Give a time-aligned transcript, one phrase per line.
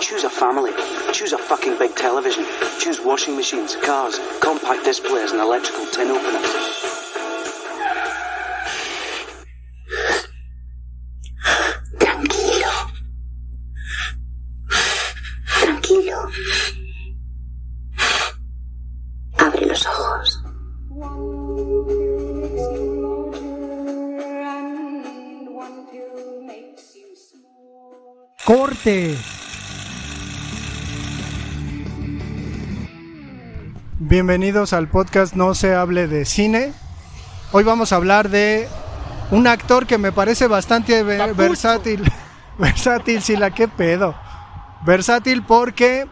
[0.00, 0.72] Choose a family.
[1.12, 2.44] Choose a fucking big television.
[2.78, 6.50] Choose washing machines, cars, compact displays, and electrical tin openers.
[11.98, 12.72] Tranquilo.
[15.60, 16.30] Tranquilo.
[19.38, 20.42] Abre los ojos.
[28.44, 29.39] Corte.
[34.02, 36.72] Bienvenidos al podcast No se hable de cine.
[37.52, 38.66] Hoy vamos a hablar de
[39.30, 42.10] un actor que me parece bastante ve- versátil.
[42.58, 44.14] versátil, sí, la que pedo.
[44.86, 46.06] Versátil porque,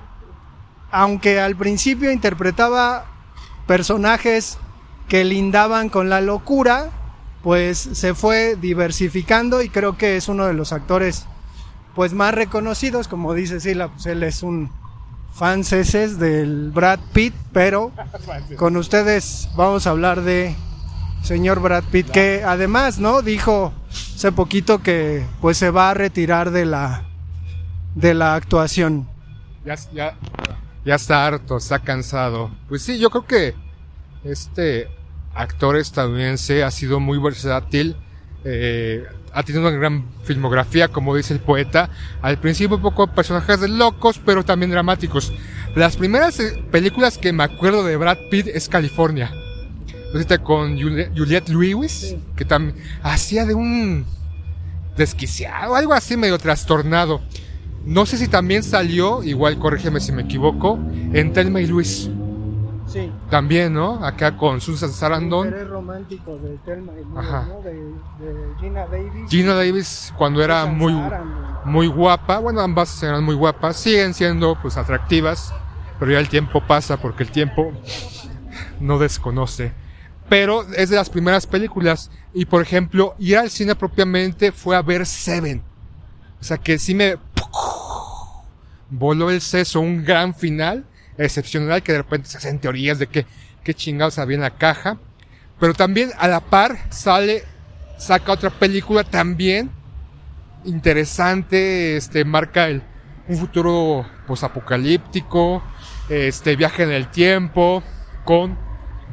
[0.91, 3.06] aunque al principio interpretaba
[3.66, 4.59] personajes
[5.09, 6.91] que lindaban con la locura,
[7.43, 11.25] pues se fue diversificando y creo que es uno de los actores
[11.94, 14.70] pues más reconocidos, como dice Sila, pues él es un
[15.33, 17.93] fan ceses del Brad Pitt, pero
[18.56, 20.55] con ustedes vamos a hablar de
[21.22, 23.22] señor Brad Pitt, que además, ¿no?
[23.22, 27.05] Dijo hace poquito que pues se va a retirar de la
[27.94, 29.09] de la actuación.
[29.65, 30.17] Ya, ya,
[30.84, 32.50] ya está harto, está cansado.
[32.69, 33.55] Pues sí, yo creo que
[34.25, 34.88] este
[35.34, 37.97] actor estadounidense ha sido muy versátil.
[38.44, 41.91] eh, ha tenido una gran filmografía, como dice el poeta.
[42.22, 45.33] Al principio un poco personajes de locos, pero también dramáticos.
[45.75, 49.33] Las primeras eh, películas que me acuerdo de Brad Pitt es California.
[50.12, 54.06] Ahorita con Juliette, Lewis, que también hacía de un
[54.97, 57.21] desquiciado, algo así medio trastornado.
[57.84, 60.78] No sé si también salió, igual corrígeme si me equivoco,
[61.12, 62.11] en Telma y Luis.
[62.87, 63.11] Sí.
[63.31, 64.05] También, ¿no?
[64.05, 65.69] Acá con Susan Sarandon.
[65.69, 67.47] romántico de Thelma y Ajá.
[67.62, 69.31] De, Gina Davis.
[69.31, 70.94] Gina Davis cuando era muy,
[71.65, 72.38] muy guapa.
[72.38, 73.77] Bueno, ambas eran muy guapas.
[73.77, 75.53] Siguen siendo pues atractivas.
[75.99, 77.72] Pero ya el tiempo pasa porque el tiempo
[78.81, 79.72] no desconoce.
[80.28, 82.11] Pero es de las primeras películas.
[82.33, 85.62] Y por ejemplo, ir al cine propiamente fue a ver Seven.
[86.41, 87.17] O sea que sí me
[88.91, 90.84] voló el seso, un gran final,
[91.19, 93.27] excepcional, que de repente se hacen teorías de que
[93.65, 94.99] qué chingados había en la caja.
[95.61, 97.45] Pero también a la par sale,
[97.99, 99.71] saca otra película también
[100.65, 102.83] interesante, este, marca el,
[103.29, 105.62] un futuro posapocalíptico,
[106.09, 107.83] este, viaje en el tiempo,
[108.25, 108.59] con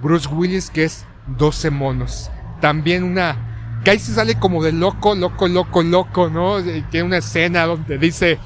[0.01, 2.31] Bruce Willis, que es 12 monos.
[2.61, 6.61] También una, que ahí se sale como de loco, loco, loco, loco, ¿no?
[6.89, 8.39] Tiene una escena donde dice,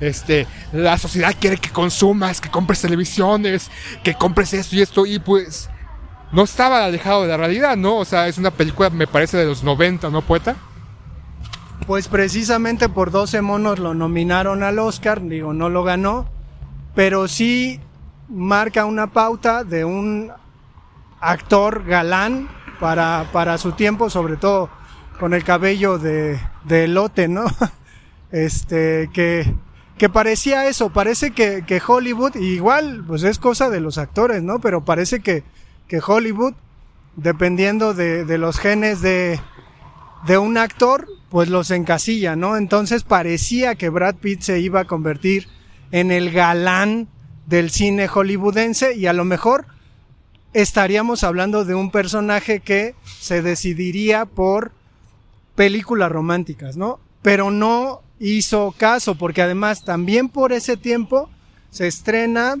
[0.00, 3.70] este, la sociedad quiere que consumas, que compres televisiones,
[4.02, 5.70] que compres esto y esto, y pues,
[6.32, 7.98] no estaba alejado de la realidad, ¿no?
[7.98, 10.56] O sea, es una película, me parece, de los 90, ¿no, poeta?
[11.86, 16.26] Pues precisamente por 12 monos lo nominaron al Oscar, digo, no lo ganó,
[16.94, 17.80] pero sí
[18.28, 20.32] marca una pauta de un
[21.20, 22.48] actor galán
[22.80, 24.70] para, para su tiempo, sobre todo
[25.18, 27.44] con el cabello de, de elote, ¿no?
[28.30, 29.54] Este, que,
[29.98, 34.58] que parecía eso, parece que, que Hollywood, igual, pues es cosa de los actores, ¿no?
[34.58, 35.44] Pero parece que,
[35.86, 36.54] que Hollywood,
[37.16, 39.40] dependiendo de, de los genes de,
[40.26, 42.56] de un actor, pues los encasilla, ¿no?
[42.56, 45.48] Entonces parecía que Brad Pitt se iba a convertir
[45.92, 47.08] en el galán
[47.46, 49.66] del cine hollywoodense y a lo mejor
[50.54, 54.72] estaríamos hablando de un personaje que se decidiría por
[55.54, 57.00] películas románticas, ¿no?
[57.22, 61.28] Pero no hizo caso, porque además también por ese tiempo
[61.70, 62.56] se estrena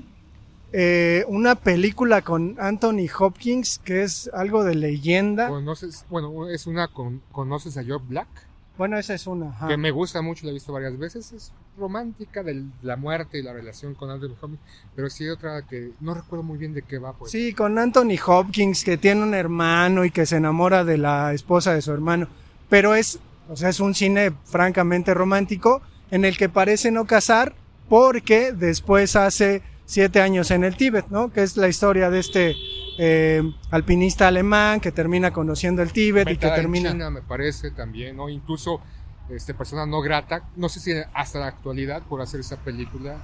[0.72, 5.48] eh, una película con Anthony Hopkins que es algo de leyenda.
[5.48, 8.28] ¿Conoces, bueno, es una con, ¿conoces a Joe Black?
[8.76, 9.50] Bueno, esa es una.
[9.50, 9.68] ajá.
[9.68, 11.32] Que me gusta mucho, la he visto varias veces.
[11.32, 14.60] Es romántica de la muerte y la relación con Anthony Hopkins.
[14.96, 17.12] Pero sí otra que no recuerdo muy bien de qué va.
[17.12, 17.30] Pues.
[17.30, 21.72] Sí, con Anthony Hopkins que tiene un hermano y que se enamora de la esposa
[21.72, 22.26] de su hermano.
[22.68, 27.54] Pero es, o sea, es un cine francamente romántico en el que parece no casar
[27.88, 31.30] porque después hace siete años en el Tíbet, ¿no?
[31.32, 32.54] Que es la historia de este
[32.98, 36.92] eh, alpinista alemán que termina conociendo el Tíbet y que Metada en termina...
[36.92, 38.28] China, me parece también, ¿no?
[38.30, 38.80] Incluso
[39.28, 43.16] este persona no grata, no sé si hasta la actualidad por hacer esa película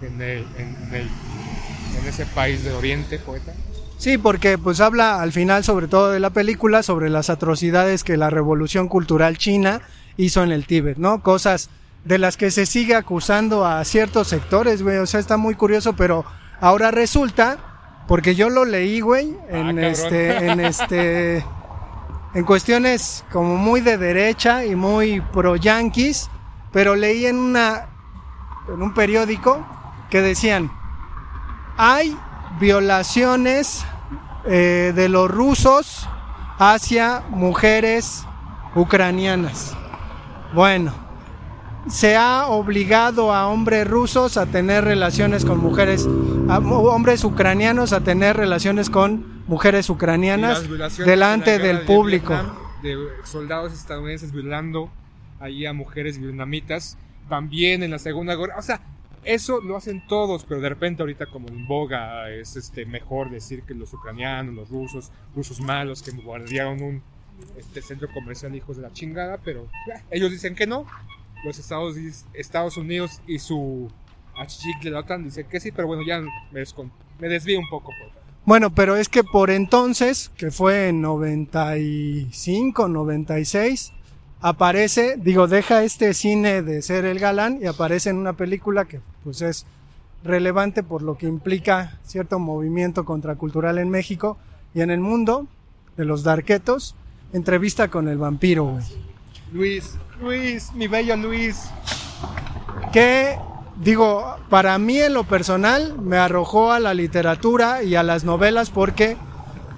[0.00, 1.10] en el, en, en el-
[1.98, 3.52] en ese país del Oriente, poeta.
[3.98, 8.16] Sí, porque pues habla al final sobre todo de la película sobre las atrocidades que
[8.16, 9.82] la revolución cultural china
[10.16, 11.20] hizo en el Tíbet, ¿no?
[11.20, 11.68] Cosas
[12.04, 15.94] de las que se sigue acusando a ciertos sectores, güey, o sea, está muy curioso,
[15.94, 16.24] pero
[16.60, 19.78] ahora resulta, porque yo lo leí, güey, en cabrón.
[19.80, 21.44] este, en este,
[22.34, 26.30] en cuestiones como muy de derecha y muy pro yanquis,
[26.72, 27.88] pero leí en una,
[28.72, 29.66] en un periódico
[30.08, 30.70] que decían,
[31.76, 32.16] hay
[32.60, 33.84] violaciones
[34.46, 36.08] eh, de los rusos
[36.58, 38.24] hacia mujeres
[38.74, 39.76] ucranianas.
[40.54, 40.92] Bueno,
[41.88, 46.06] se ha obligado a hombres rusos a tener relaciones con mujeres,
[46.48, 50.64] a hombres ucranianos a tener relaciones con mujeres ucranianas
[50.98, 52.34] delante del de público.
[52.34, 54.90] Vietnam, de soldados estadounidenses violando
[55.40, 56.98] ahí a mujeres vietnamitas,
[57.28, 58.56] también en la Segunda Guerra.
[58.58, 58.80] O sea,
[59.28, 63.62] eso lo hacen todos, pero de repente ahorita como en boga es este mejor decir
[63.62, 67.02] que los ucranianos, los rusos, rusos malos que bombardearon un
[67.56, 70.86] este centro comercial hijos de la chingada, pero eh, ellos dicen que no.
[71.44, 71.96] Los Estados,
[72.32, 73.88] Estados Unidos y su
[74.36, 76.64] achichic de la OTAN dicen que sí, pero bueno, ya me,
[77.20, 77.92] me desvío un poco.
[78.00, 78.12] pues.
[78.44, 83.92] Bueno, pero es que por entonces, que fue en 95, 96,
[84.40, 89.00] aparece, digo, deja este cine de ser el galán y aparece en una película que
[89.24, 89.66] pues es
[90.24, 94.36] relevante por lo que implica cierto movimiento contracultural en México
[94.74, 95.46] y en el mundo
[95.96, 96.94] de los darquetos,
[97.32, 98.84] entrevista con el vampiro, güey.
[99.52, 101.70] Luis, Luis, mi bello Luis.
[102.92, 103.36] que
[103.82, 108.70] digo, para mí en lo personal me arrojó a la literatura y a las novelas
[108.70, 109.16] porque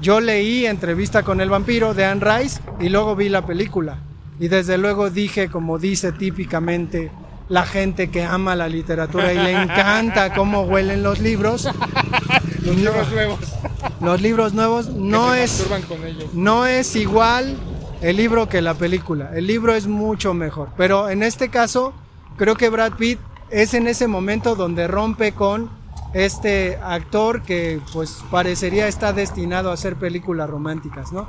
[0.01, 3.99] yo leí Entrevista con el vampiro de Anne Rice y luego vi la película.
[4.41, 7.13] Y desde luego dije, como dice típicamente
[7.49, 11.69] la gente que ama la literatura y le encanta cómo huelen los libros,
[12.65, 13.39] Los libros nuevos.
[14.01, 16.33] los libros nuevos no es masturban con ellos.
[16.35, 17.57] no es igual
[18.03, 19.31] el libro que la película.
[19.35, 20.71] El libro es mucho mejor.
[20.77, 21.93] Pero en este caso,
[22.37, 23.19] creo que Brad Pitt
[23.51, 25.71] es en ese momento donde rompe con
[26.15, 31.29] este actor que pues parecería está destinado a hacer películas románticas, ¿no?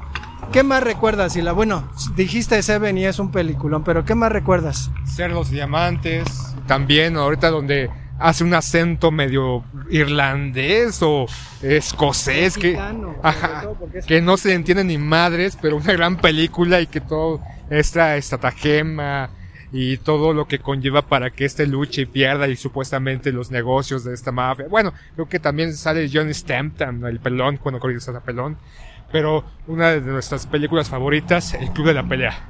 [0.52, 1.54] ¿Qué más recuerdas, Sila?
[1.54, 4.92] Bueno, dijiste Seven y es un peliculón, pero ¿qué más recuerdas?
[5.06, 6.26] Ser los diamantes.
[6.68, 7.90] También ahorita donde
[8.20, 11.26] hace un acento medio irlandés o
[11.62, 16.82] escocés que, Mexicano, ajá, es- que no se entiende ni madres, pero una gran película
[16.82, 17.40] y que todo
[17.70, 19.30] esta estratagema
[19.72, 24.04] y todo lo que conlleva para que este luche y pierda y supuestamente los negocios
[24.04, 24.66] de esta mafia.
[24.70, 28.58] Bueno, creo que también sale John Stampton, el pelón, cuando corriges a pelón,
[29.12, 32.48] pero una de nuestras películas favoritas, El Club de la Pelea.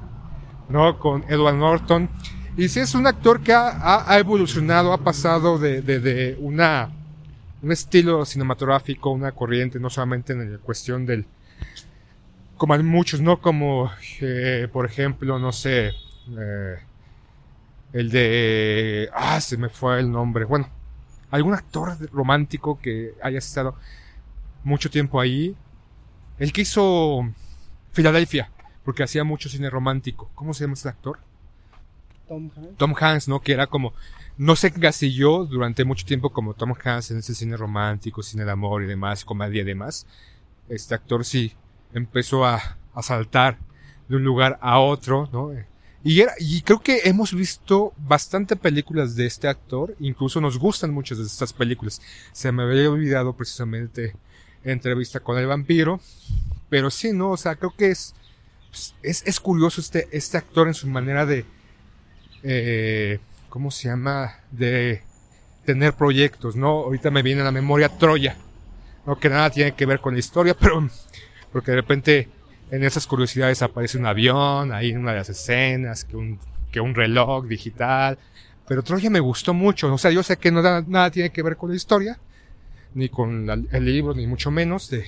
[0.69, 0.97] ¿no?
[0.99, 2.09] Con Edward Norton.
[2.57, 6.89] Y sí es un actor que ha, evolucionado, ha pasado de, de- de una,
[7.61, 11.25] un estilo cinematográfico, una corriente, no solamente en la cuestión del,
[12.57, 13.41] como hay muchos, ¿no?
[13.41, 13.89] Como,
[14.21, 15.87] eh, por ejemplo, no sé,
[16.37, 16.75] eh,
[17.93, 20.69] el de, ah, se me fue el nombre, bueno,
[21.31, 23.75] algún actor romántico que haya estado
[24.63, 25.55] mucho tiempo ahí,
[26.41, 27.31] el que hizo
[27.91, 28.49] Filadelfia,
[28.83, 30.31] porque hacía mucho cine romántico.
[30.33, 31.19] ¿Cómo se llama ese actor?
[32.27, 32.77] Tom Hanks.
[32.77, 33.41] Tom Hanks, ¿no?
[33.41, 33.93] Que era como,
[34.37, 38.49] no se encasilló durante mucho tiempo como Tom Hanks en ese cine romántico, cine de
[38.49, 40.07] amor y demás, comedia y demás.
[40.67, 41.53] Este actor sí
[41.93, 43.59] empezó a, a saltar
[44.09, 45.51] de un lugar a otro, ¿no?
[46.03, 50.91] Y, era, y creo que hemos visto bastante películas de este actor, incluso nos gustan
[50.91, 52.01] muchas de estas películas.
[52.31, 54.15] Se me había olvidado precisamente
[54.63, 55.99] entrevista con el vampiro,
[56.69, 57.31] pero sí, ¿no?
[57.31, 58.13] O sea, creo que es,
[58.69, 61.45] pues, es, es curioso este, este actor en su manera de,
[62.43, 64.35] eh, ¿cómo se llama?
[64.51, 65.03] De
[65.65, 66.69] tener proyectos, ¿no?
[66.69, 68.35] Ahorita me viene a la memoria Troya,
[69.05, 69.19] ¿no?
[69.19, 70.87] Que nada tiene que ver con la historia, pero
[71.51, 72.29] porque de repente
[72.71, 76.39] en esas curiosidades aparece un avión, ahí en una de las escenas, que un,
[76.71, 78.17] que un reloj digital,
[78.67, 81.43] pero Troya me gustó mucho, o sea, yo sé que no da- nada tiene que
[81.43, 82.17] ver con la historia,
[82.93, 85.05] ni con la- el libro, ni mucho menos de,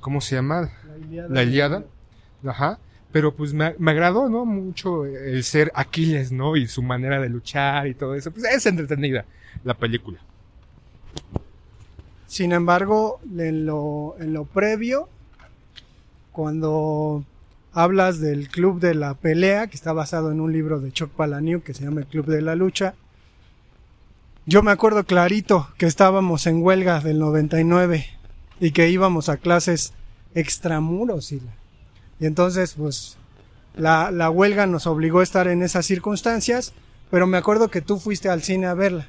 [0.00, 0.70] ¿cómo se llama?
[1.28, 1.84] La Ilíada.
[2.44, 2.78] Ajá.
[3.12, 4.44] Pero pues me, me agradó, ¿no?
[4.44, 6.56] Mucho el ser Aquiles, ¿no?
[6.56, 8.30] Y su manera de luchar y todo eso.
[8.30, 9.24] Pues es entretenida
[9.64, 10.18] la película.
[12.26, 15.08] Sin embargo, en lo, en lo previo,
[16.32, 17.24] cuando
[17.72, 21.62] hablas del Club de la Pelea, que está basado en un libro de Chuck Palahniuk
[21.62, 22.94] que se llama El Club de la Lucha,
[24.46, 28.06] yo me acuerdo clarito que estábamos en huelga del 99
[28.60, 29.92] y que íbamos a clases
[30.34, 31.32] extramuros.
[31.32, 31.42] Y,
[32.20, 33.16] y entonces, pues,
[33.74, 36.74] la, la huelga nos obligó a estar en esas circunstancias,
[37.10, 39.08] pero me acuerdo que tú fuiste al cine a verla.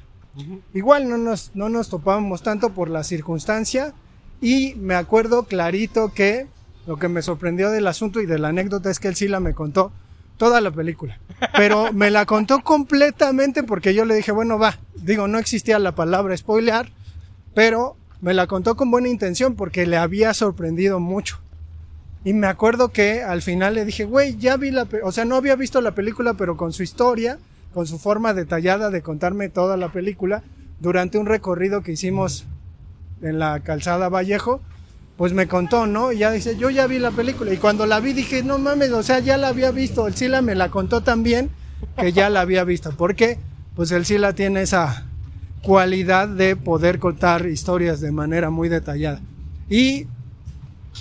[0.74, 3.92] Igual no nos, no nos topábamos tanto por la circunstancia
[4.40, 6.46] y me acuerdo clarito que
[6.86, 9.40] lo que me sorprendió del asunto y de la anécdota es que él sí la
[9.40, 9.90] me contó
[10.36, 11.18] toda la película.
[11.56, 15.94] Pero me la contó completamente porque yo le dije, bueno, va, digo, no existía la
[15.94, 16.90] palabra spoilear,
[17.54, 21.40] pero me la contó con buena intención porque le había sorprendido mucho.
[22.24, 25.02] Y me acuerdo que al final le dije, güey, ya vi la, pe-".
[25.02, 27.38] o sea, no había visto la película, pero con su historia,
[27.72, 30.42] con su forma detallada de contarme toda la película,
[30.80, 32.44] durante un recorrido que hicimos
[33.22, 34.60] en la calzada Vallejo,
[35.16, 36.12] pues me contó, ¿no?
[36.12, 37.52] Y ya dice, yo ya vi la película.
[37.52, 40.06] Y cuando la vi dije, no mames, o sea, ya la había visto.
[40.06, 41.50] El Sila me la contó también
[41.98, 42.92] que ya la había visto.
[42.92, 43.38] ¿Por qué?
[43.78, 45.04] Pues el Sila tiene esa
[45.62, 49.20] cualidad de poder contar historias de manera muy detallada.
[49.70, 50.08] Y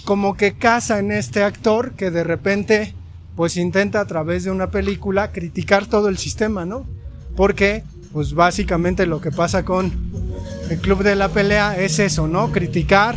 [0.05, 2.93] como que casa en este actor que de repente
[3.35, 6.85] pues intenta a través de una película criticar todo el sistema, ¿no?
[7.35, 9.91] Porque pues básicamente lo que pasa con
[10.69, 12.51] el club de la pelea es eso, ¿no?
[12.51, 13.15] Criticar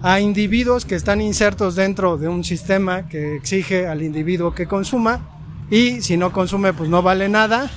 [0.00, 5.28] a individuos que están insertos dentro de un sistema que exige al individuo que consuma
[5.70, 7.70] y si no consume pues no vale nada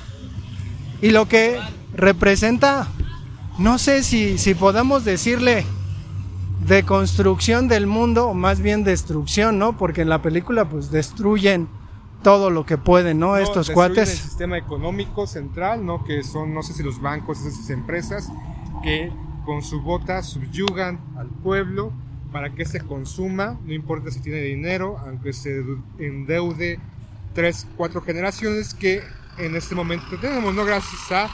[1.02, 1.58] y lo que
[1.94, 2.88] representa
[3.58, 5.66] no sé si, si podamos decirle
[6.66, 9.76] de construcción del mundo o más bien destrucción, ¿no?
[9.76, 11.68] Porque en la película pues destruyen
[12.22, 13.36] todo lo que pueden, ¿no?
[13.36, 14.10] Estos destruyen cuates.
[14.10, 16.04] el sistema económico central, ¿no?
[16.04, 18.30] Que son, no sé si los bancos, esas empresas,
[18.82, 19.12] que
[19.44, 21.92] con su bota subyugan al pueblo
[22.32, 25.64] para que se consuma, no importa si tiene dinero, aunque se
[25.98, 26.78] endeude
[27.34, 29.02] tres, cuatro generaciones que
[29.40, 30.64] en este momento tenemos, ¿no?
[30.64, 31.30] Gracias a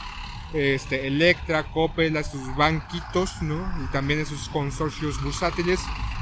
[0.53, 3.69] este, Electra, Coppel, a sus banquitos, ¿no?
[3.83, 5.79] Y también esos consorcios bursátiles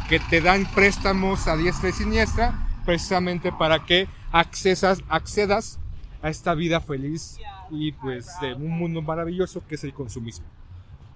[0.10, 5.80] que te dan préstamos a diestra y siniestra, precisamente para que accesas, accedas
[6.22, 7.38] a esta vida feliz
[7.72, 10.46] y pues de un mundo maravilloso que es el consumismo.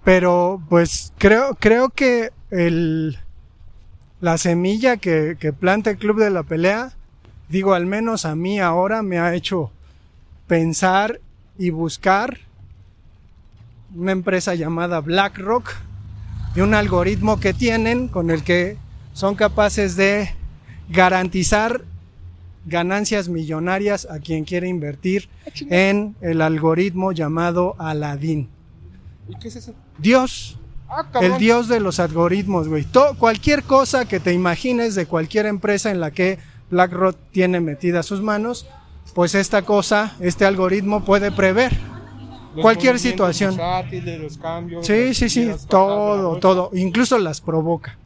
[0.04, 3.18] Pero pues creo, creo que el,
[4.20, 6.92] la semilla que, que planta el Club de la Pelea,
[7.48, 9.70] digo, al menos a mí ahora me ha hecho
[10.50, 11.20] pensar
[11.58, 12.38] y buscar
[13.94, 15.70] una empresa llamada BlackRock
[16.56, 18.76] y un algoritmo que tienen con el que
[19.12, 20.34] son capaces de
[20.88, 21.84] garantizar
[22.66, 25.28] ganancias millonarias a quien quiere invertir
[25.68, 28.48] en el algoritmo llamado Aladdin.
[29.28, 29.72] ¿Y qué es eso?
[29.98, 32.84] Dios, Ah, el dios de los algoritmos, güey.
[33.18, 36.40] Cualquier cosa que te imagines de cualquier empresa en la que
[36.72, 38.66] BlackRock tiene metida sus manos,
[39.14, 41.76] pues esta cosa, este algoritmo puede prever.
[42.54, 43.56] Los cualquier situación.
[44.20, 47.96] los cambios, Sí, sí, sí, todo, todo, incluso las provoca.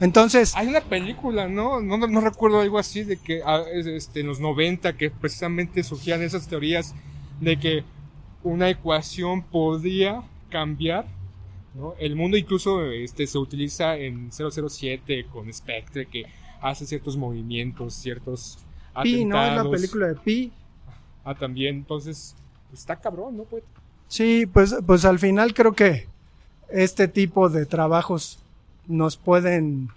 [0.00, 1.80] Entonces, Hay una película, ¿no?
[1.80, 5.82] No, no, recuerdo algo así de que ah, es, este, en los 90 que precisamente
[5.82, 6.94] surgían esas teorías
[7.40, 7.84] de que
[8.44, 11.06] una ecuación podía cambiar,
[11.74, 11.94] ¿no?
[11.98, 16.26] El mundo incluso este, se utiliza en 007 con Spectre que
[16.60, 18.58] hace ciertos movimientos, ciertos
[19.02, 19.44] Pi, ¿no?
[19.44, 20.52] Es la película de Pi.
[21.24, 22.34] Ah, también, entonces,
[22.72, 23.44] está cabrón, ¿no?
[23.44, 23.62] Pues,
[24.08, 26.06] Sí, pues, pues al final creo que
[26.70, 28.38] este tipo de trabajos
[28.86, 29.90] nos pueden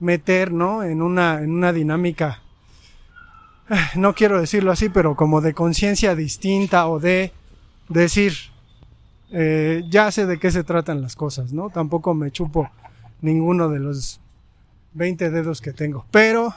[0.00, 0.82] meter, ¿no?
[0.82, 2.40] En una, en una dinámica,
[3.68, 7.32] eh, no quiero decirlo así, pero como de conciencia distinta o de
[7.90, 8.32] decir,
[9.30, 11.68] eh, ya sé de qué se tratan las cosas, ¿no?
[11.68, 12.70] Tampoco me chupo
[13.20, 14.18] ninguno de los
[14.94, 16.06] 20 dedos que tengo.
[16.10, 16.54] Pero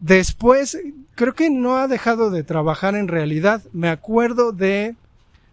[0.00, 0.78] después,
[1.14, 3.62] creo que no ha dejado de trabajar en realidad.
[3.72, 4.94] Me acuerdo de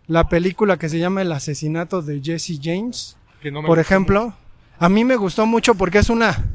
[0.07, 4.33] la película que se llama El asesinato de Jesse James, que no me por ejemplo.
[4.79, 6.45] A mí me gustó mucho porque es una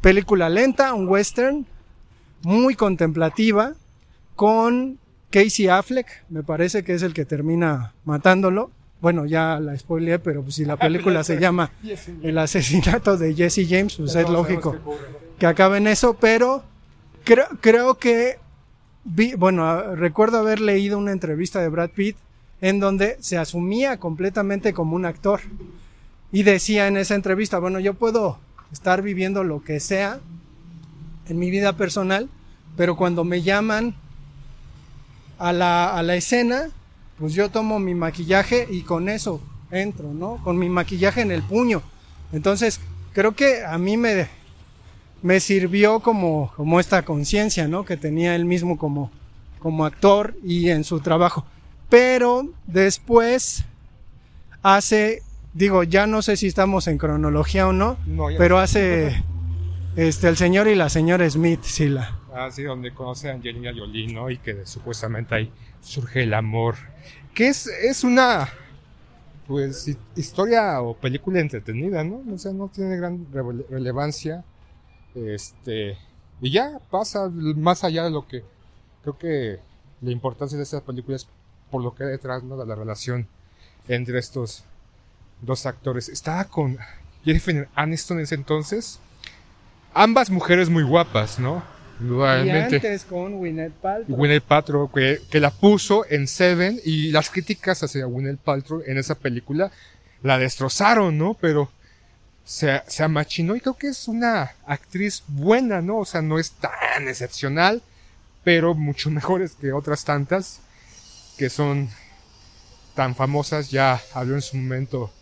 [0.00, 1.66] película lenta, un western,
[2.42, 3.72] muy contemplativa,
[4.36, 4.98] con
[5.30, 8.70] Casey Affleck, me parece que es el que termina matándolo.
[9.00, 11.72] Bueno, ya la spoileé, pero pues si la película se llama
[12.22, 14.76] El asesinato de Jesse James, pues es lógico
[15.38, 16.62] que acabe en eso, pero
[17.24, 18.38] creo, creo que
[19.04, 22.16] vi, bueno, recuerdo haber leído una entrevista de Brad Pitt
[22.60, 25.40] en donde se asumía completamente como un actor.
[26.30, 28.38] Y decía en esa entrevista, bueno, yo puedo
[28.72, 30.20] estar viviendo lo que sea
[31.28, 32.28] en mi vida personal,
[32.76, 33.94] pero cuando me llaman
[35.38, 36.70] a la, a la escena,
[37.18, 40.38] pues yo tomo mi maquillaje y con eso entro, ¿no?
[40.42, 41.82] Con mi maquillaje en el puño.
[42.32, 42.80] Entonces,
[43.12, 44.28] creo que a mí me,
[45.22, 47.84] me sirvió como, como esta conciencia, ¿no?
[47.84, 49.10] Que tenía él mismo como,
[49.60, 51.46] como actor y en su trabajo.
[51.88, 53.64] Pero después
[54.62, 55.22] hace,
[55.54, 57.96] digo, ya no sé si estamos en cronología o no,
[58.38, 59.22] pero hace
[59.96, 62.18] este el señor y la señora Smith, sí la.
[62.34, 64.30] Así donde conoce a Angelina Jolie, ¿no?
[64.30, 65.52] Y que supuestamente ahí
[65.82, 66.76] surge el amor.
[67.34, 68.48] Que es, es una,
[69.46, 72.22] pues, hi- historia o película entretenida, ¿no?
[72.32, 74.44] O sea, no tiene gran rele- relevancia.
[75.14, 75.98] Este,
[76.40, 78.42] y ya pasa más allá de lo que,
[79.02, 79.58] creo que
[80.00, 81.28] la importancia de esta película es
[81.70, 82.56] por lo que hay detrás, ¿no?
[82.56, 83.28] De la relación
[83.88, 84.64] entre estos
[85.40, 86.08] dos actores.
[86.08, 86.78] Estaba con
[87.24, 88.98] Jennifer Aniston en ese entonces.
[89.94, 91.62] Ambas mujeres muy guapas, ¿no?
[92.00, 92.76] Y Indudablemente.
[92.76, 94.16] antes con Gwyneth Paltrow.
[94.16, 98.98] Gwyneth Paltrow, que, que la puso en Seven y las críticas hacia Gwyneth Paltrow en
[98.98, 99.70] esa película
[100.22, 101.34] la destrozaron, ¿no?
[101.40, 101.70] Pero
[102.44, 105.98] se, se amachinó y creo que es una actriz buena, ¿no?
[105.98, 107.82] O sea, no es tan excepcional,
[108.44, 110.60] pero mucho mejores que otras tantas
[111.36, 111.88] que son
[112.94, 113.70] tan famosas.
[113.70, 115.12] Ya habló en su momento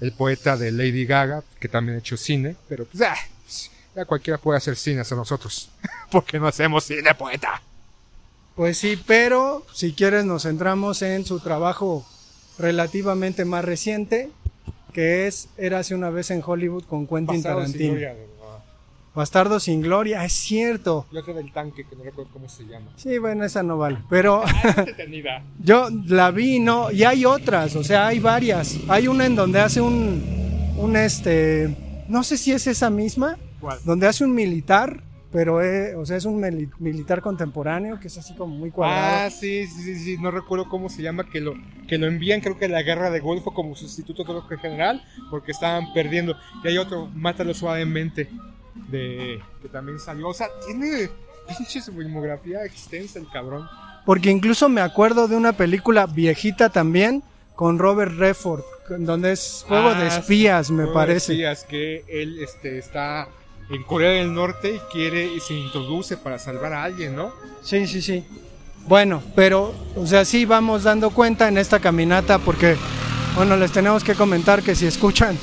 [0.00, 3.16] el poeta de Lady Gaga, que también ha hecho cine, pero pues, ah,
[3.94, 5.70] ya cualquiera puede hacer cine hasta nosotros,
[6.10, 7.62] porque no hacemos cine, poeta.
[8.54, 12.06] Pues sí, pero si quieres nos centramos en su trabajo
[12.58, 14.30] relativamente más reciente,
[14.98, 17.90] que es Érase una vez en Hollywood con Quentin sin Tarantino.
[17.90, 18.64] gloria, ¿verdad?
[19.14, 21.06] Bastardo sin gloria, es cierto.
[21.12, 22.90] Y otra del tanque, que no recuerdo cómo se llama.
[22.96, 23.98] Sí, bueno, esa no vale.
[24.10, 24.42] Pero
[24.84, 25.44] Detenida.
[25.62, 26.90] yo la vi, ¿no?
[26.90, 28.76] Y hay otras, o sea, hay varias.
[28.88, 33.78] Hay una en donde hace un, un este, no sé si es esa misma, ¿Cuál?
[33.84, 38.16] donde hace un militar, pero es, o sea, es un mili- militar contemporáneo que es
[38.18, 39.26] así como muy cuadrado.
[39.26, 41.54] Ah, sí, sí, sí, sí, no recuerdo cómo se llama, que lo,
[41.86, 45.52] que lo envían creo que a la guerra de Golfo como sustituto de general, porque
[45.52, 46.34] estaban perdiendo.
[46.64, 48.28] Y hay otro, Mátalo suavemente,
[48.90, 50.28] de que también salió.
[50.28, 51.10] O sea, tiene
[51.46, 53.66] pinche su filmografía extensa el cabrón.
[54.06, 57.22] Porque incluso me acuerdo de una película viejita también
[57.54, 58.62] con Robert Redford,
[59.00, 61.32] donde es juego de Ah, espías, sí, me juego de parece.
[61.32, 63.28] espías, que él este, está
[63.70, 67.32] en Corea del Norte y quiere y se introduce para salvar a alguien, ¿no?
[67.62, 68.24] Sí, sí, sí.
[68.86, 72.76] Bueno, pero, o sea, sí vamos dando cuenta en esta caminata porque,
[73.34, 75.38] bueno, les tenemos que comentar que si escuchan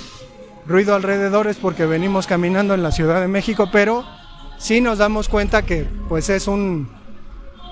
[0.65, 4.03] ruido alrededor es porque venimos caminando en la Ciudad de México, pero
[4.57, 6.89] sí nos damos cuenta que, pues, es un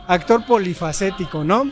[0.07, 1.71] actor polifacético, ¿no?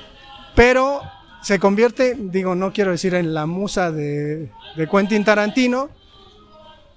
[0.56, 1.02] Pero
[1.44, 5.90] se convierte, digo, no quiero decir en la musa de, de Quentin Tarantino,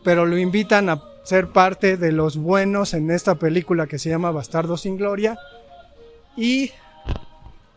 [0.02, 4.30] pero lo invitan a ser parte de los buenos en esta película que se llama
[4.30, 5.38] Bastardo sin Gloria.
[6.36, 6.70] ¿Y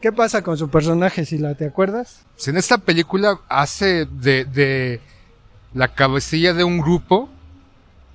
[0.02, 2.26] qué pasa con su personaje, si la te acuerdas?
[2.46, 5.02] En esta película hace de, de
[5.74, 7.30] la cabecilla de un grupo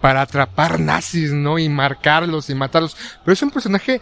[0.01, 1.59] para atrapar nazis, ¿no?
[1.59, 2.97] Y marcarlos y matarlos.
[3.25, 4.01] Pero es un personaje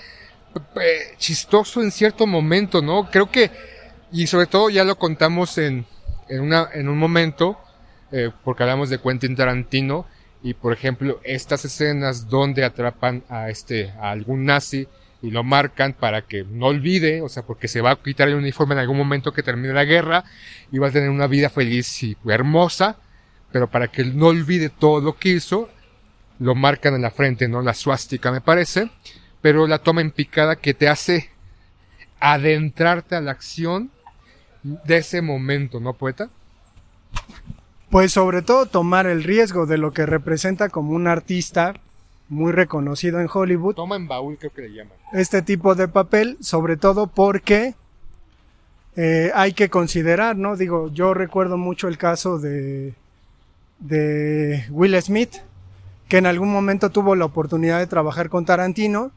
[0.81, 3.09] eh, chistoso en cierto momento, ¿no?
[3.11, 3.51] Creo que,
[4.11, 5.87] y sobre todo ya lo contamos en,
[6.29, 7.59] en, una, en un momento,
[8.11, 10.07] eh, porque hablamos de Quentin Tarantino,
[10.43, 14.89] y por ejemplo, estas escenas donde atrapan a este, a algún nazi,
[15.23, 18.37] y lo marcan para que no olvide, o sea, porque se va a quitar el
[18.37, 20.25] uniforme en algún momento que termine la guerra
[20.73, 22.97] y va a tener una vida feliz y hermosa,
[23.53, 25.69] pero para que él no olvide todo lo que hizo,
[26.39, 27.61] lo marcan en la frente, ¿no?
[27.61, 28.91] La suástica, me parece,
[29.43, 31.31] pero la toma en picada que te hace
[32.19, 33.91] adentrarte a la acción
[34.63, 36.31] de ese momento, ¿no, poeta?
[37.91, 41.75] Pues sobre todo tomar el riesgo de lo que representa como un artista
[42.29, 44.93] muy reconocido en Hollywood, Toma en baúl, creo que le llaman.
[45.13, 47.75] este tipo de papel, sobre todo porque
[48.97, 50.57] eh, hay que considerar, ¿no?
[50.57, 52.95] Digo, yo recuerdo mucho el caso de,
[53.81, 55.39] de Will Smith,
[56.09, 59.11] que en algún momento tuvo la oportunidad de trabajar con Tarantino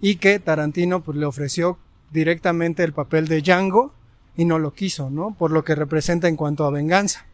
[0.00, 1.78] y que Tarantino pues, le ofreció
[2.12, 3.92] directamente el papel de Django
[4.36, 5.34] y no lo quiso, ¿no?
[5.36, 7.26] Por lo que representa en cuanto a venganza.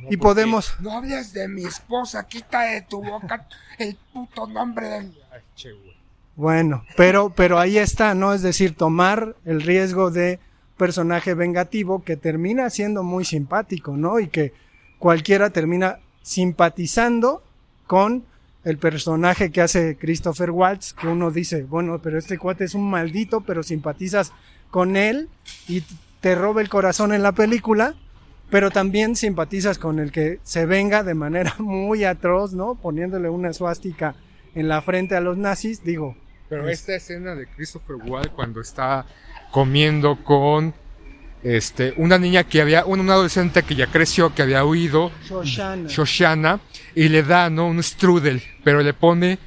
[0.00, 3.46] No, Y podemos- No hables de mi esposa, quita de tu boca
[3.78, 5.12] el puto nombre del...
[5.32, 5.96] Ay, che, güey.
[6.36, 8.32] Bueno, pero, pero ahí está, ¿no?
[8.32, 10.38] Es decir, tomar el riesgo de
[10.76, 14.20] personaje vengativo que termina siendo muy simpático, ¿no?
[14.20, 14.52] Y que
[15.00, 17.42] cualquiera termina simpatizando
[17.88, 18.24] con
[18.64, 22.88] el personaje que hace Christopher Waltz, que uno dice, bueno, pero este cuate es un
[22.88, 24.32] maldito, pero simpatizas
[24.70, 25.28] con él
[25.66, 25.82] y
[26.20, 27.94] te roba el corazón en la película.
[28.50, 32.74] Pero también simpatizas con el que se venga de manera muy atroz, ¿no?
[32.76, 34.14] Poniéndole una suástica
[34.54, 36.16] en la frente a los nazis, digo.
[36.48, 39.04] Pero es- esta escena de Christopher Wilde cuando está
[39.50, 40.74] comiendo con
[41.42, 45.88] este una niña que había, un, adolescente que ya creció, que había huido, Shoshana.
[45.88, 46.60] Shoshana,
[46.94, 47.66] y le da, ¿no?
[47.68, 49.38] Un strudel, pero le pone,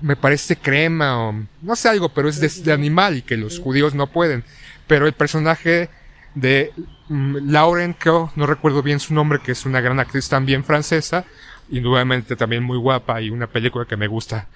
[0.00, 3.58] me parece crema o no sé algo, pero es de, de animal y que los
[3.58, 4.42] judíos no pueden.
[4.86, 5.90] Pero el personaje
[6.34, 6.72] de
[7.08, 11.24] Lauren, creo, no recuerdo bien su nombre, que es una gran actriz también francesa,
[11.70, 14.48] indudablemente también muy guapa y una película que me gusta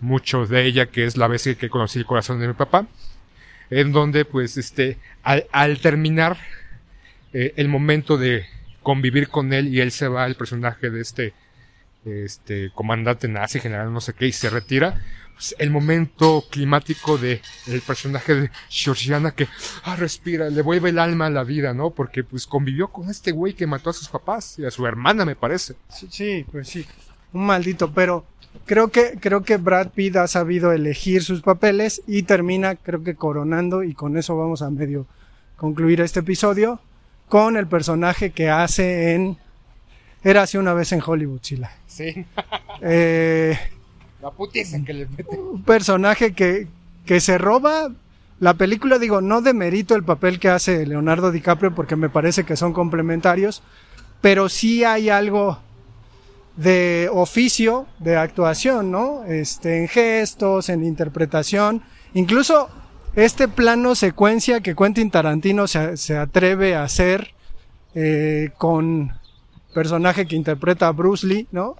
[0.00, 2.86] mucho de ella, que es La vez que conocí el corazón de mi papá,
[3.70, 6.38] en donde pues este, al, al terminar
[7.32, 8.46] eh, el momento de
[8.82, 11.34] convivir con él y él se va, el personaje de este,
[12.04, 15.00] este comandante nazi, general no sé qué, y se retira,
[15.38, 19.46] pues, el momento climático de el personaje de Georgiana que
[19.84, 21.90] ah, respira, le vuelve el alma a la vida, ¿no?
[21.90, 25.24] Porque pues convivió con este güey que mató a sus papás y a su hermana,
[25.24, 25.74] me parece.
[25.88, 26.84] Sí, Sí, pues sí.
[27.32, 28.26] Un maldito, pero
[28.66, 33.14] creo que, creo que Brad Pitt ha sabido elegir sus papeles y termina, creo que
[33.14, 35.06] coronando, y con eso vamos a medio
[35.56, 36.80] concluir este episodio,
[37.28, 39.38] con el personaje que hace en
[40.22, 41.70] Era hace una vez en Hollywood, Chila.
[41.86, 42.24] Sí,
[42.80, 43.58] Eh,
[44.22, 45.36] la putiza que le mete.
[45.36, 46.68] un personaje que,
[47.04, 47.90] que se roba
[48.38, 52.56] la película, digo, no demerito el papel que hace Leonardo DiCaprio porque me parece que
[52.56, 53.62] son complementarios,
[54.20, 55.58] pero sí hay algo
[56.56, 59.24] de oficio, de actuación, ¿no?
[59.24, 61.82] Este, en gestos, en interpretación,
[62.14, 62.68] incluso
[63.16, 67.32] este plano secuencia que Quentin Tarantino se, se atreve a hacer
[67.94, 69.12] eh, con
[69.72, 71.76] personaje que interpreta a Bruce Lee, ¿no?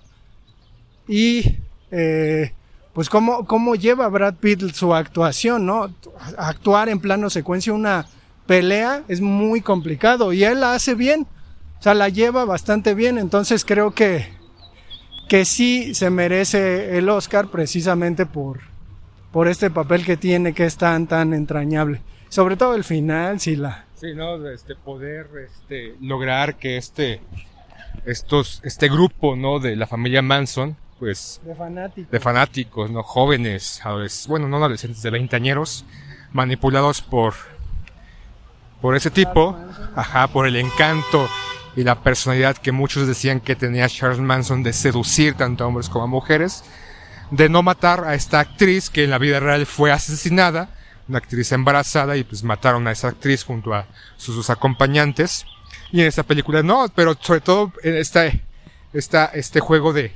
[1.07, 1.57] Y
[1.90, 2.53] eh,
[2.92, 5.92] pues cómo, cómo lleva Brad Pitt su actuación, ¿no?
[6.37, 8.07] Actuar en plano secuencia una
[8.46, 11.27] pelea es muy complicado y él la hace bien,
[11.79, 14.27] o sea, la lleva bastante bien, entonces creo que,
[15.29, 18.61] que sí se merece el Oscar precisamente por,
[19.33, 22.01] por este papel que tiene que es tan, tan entrañable.
[22.31, 23.85] Sobre todo el final, sí la...
[23.94, 24.48] Sí, ¿no?
[24.48, 27.20] Este poder, este, lograr que este,
[28.07, 29.59] estos, este grupo, ¿no?
[29.59, 32.09] De la familia Manson, pues, De fanático.
[32.11, 33.03] de fanáticos, ¿no?
[33.03, 33.81] Jóvenes,
[34.27, 35.85] bueno, no adolescentes, de veinteañeros,
[36.33, 37.35] manipulados por,
[38.81, 39.57] por ese tipo,
[39.94, 41.29] ajá, por el encanto
[41.77, 45.88] y la personalidad que muchos decían que tenía Charles Manson de seducir tanto a hombres
[45.88, 46.64] como a mujeres,
[47.31, 50.70] de no matar a esta actriz que en la vida real fue asesinada,
[51.09, 55.46] una actriz embarazada y pues mataron a esa actriz junto a sus, sus acompañantes.
[55.90, 58.31] Y en esta película no, pero sobre todo en esta,
[58.92, 60.12] esta, este juego de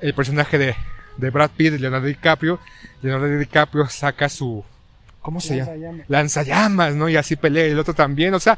[0.00, 0.76] el personaje de,
[1.16, 2.60] de Brad Pitt, de Leonardo DiCaprio,
[3.02, 4.64] Leonardo DiCaprio saca su,
[5.20, 5.72] ¿cómo se llama?
[5.72, 6.10] Lanzallamas.
[6.10, 7.08] Lanzallamas, ¿no?
[7.08, 8.56] Y así pelea el otro también, o sea,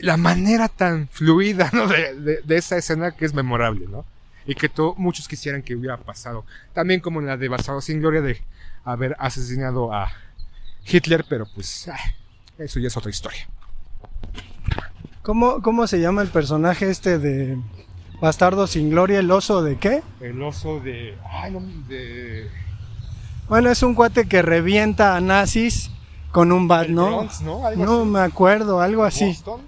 [0.00, 1.86] la manera tan fluida, ¿no?
[1.86, 4.04] De, de, de esa escena que es memorable, ¿no?
[4.46, 6.44] Y que to- muchos quisieran que hubiera pasado.
[6.72, 8.40] También como en la de Basado sin Gloria de
[8.84, 10.12] haber asesinado a
[10.86, 11.98] Hitler, pero pues, ah,
[12.58, 13.48] eso ya es otra historia.
[15.26, 17.58] ¿Cómo, ¿Cómo se llama el personaje este de
[18.20, 19.18] Bastardo sin Gloria?
[19.18, 20.04] ¿El oso de qué?
[20.20, 22.48] El oso de, ay, no, de
[23.48, 25.90] Bueno, es un cuate que revienta a nazis
[26.30, 27.06] con un bat, ¿no?
[27.08, 27.66] Bronx, ¿no?
[27.66, 28.10] Algo No así.
[28.10, 29.26] me acuerdo, algo así.
[29.26, 29.62] Boston.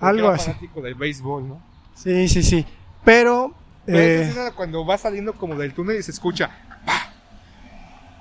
[0.00, 0.52] Algo así.
[0.74, 1.60] del béisbol, ¿no?
[1.94, 2.64] Sí, sí, sí.
[3.04, 3.52] Pero,
[3.84, 6.48] Pero eh, escena cuando va saliendo como del túnel y se escucha.
[6.86, 7.12] ¡pa!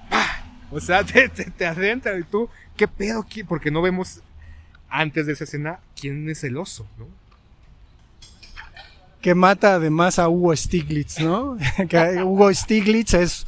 [0.10, 0.44] ¡pa!
[0.70, 3.26] O sea, te, te, te adentra y tú, ¿qué pedo?
[3.26, 3.46] ¿Qué?
[3.46, 4.22] Porque no vemos
[4.94, 7.08] antes de esa escena quién es el oso, ¿no?
[9.24, 11.58] que mata además a Hugo Stiglitz, ¿no?
[12.26, 13.48] Hugo Stiglitz es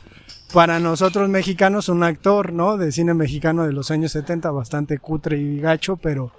[0.53, 2.77] para nosotros mexicanos un actor, ¿no?
[2.77, 6.31] De cine mexicano de los años 70, bastante cutre y gacho, pero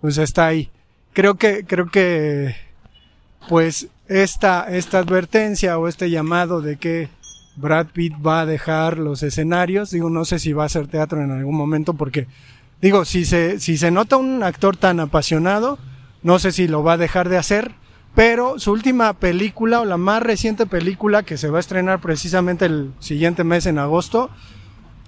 [0.00, 0.68] pues está ahí.
[1.12, 2.56] Creo que, creo que,
[3.48, 7.08] pues esta, esta advertencia o este llamado de que
[7.54, 11.22] Brad Pitt va a dejar los escenarios, digo, no sé si va a hacer teatro
[11.22, 12.26] en algún momento porque,
[12.82, 15.78] digo, si se, si se nota un actor tan apasionado,
[16.22, 17.72] no sé si lo va a dejar de hacer,
[18.14, 22.66] pero su última película o la más reciente película que se va a estrenar precisamente
[22.66, 24.28] el siguiente mes en agosto,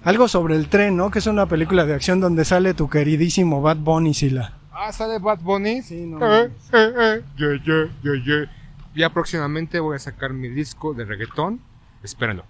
[0.03, 1.11] algo sobre el tren, ¿no?
[1.11, 4.53] Que es una película de acción donde sale tu queridísimo Bad Bunny, Sila.
[4.71, 5.81] Ah, sale Bad Bunny.
[5.81, 8.51] Sí, no Eh, eh, eh, yeah, yeah, yeah, yeah.
[8.95, 11.59] Ya próximamente voy a sacar mi disco de reggaetón.
[12.03, 12.45] Espérenlo.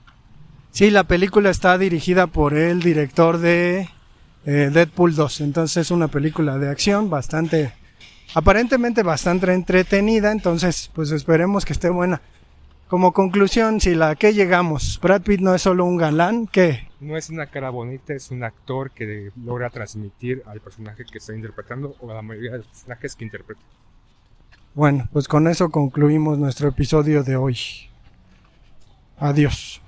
[0.72, 3.90] Sí, la película está dirigida por el director de
[4.46, 7.74] eh, Deadpool 2, entonces es una película de acción bastante,
[8.34, 12.22] aparentemente bastante entretenida, entonces pues esperemos que esté buena.
[12.88, 17.18] Como conclusión, si la que llegamos, Brad Pitt no es solo un galán, que No
[17.18, 21.96] es una cara bonita, es un actor que logra transmitir al personaje que está interpretando
[22.00, 23.62] o a la mayoría de los personajes que interpreta.
[24.76, 27.58] Bueno, pues con eso concluimos nuestro episodio de hoy.
[29.18, 29.82] Adiós.